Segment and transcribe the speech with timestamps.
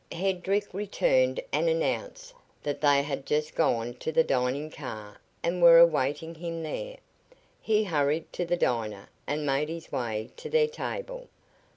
[0.11, 5.77] Hedrick returned and announced that they had just gone to the dining car and were
[5.77, 6.97] awaiting him there.
[7.61, 11.29] He hurried to the diner and made his way to their table.